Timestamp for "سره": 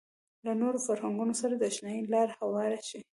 1.41-1.53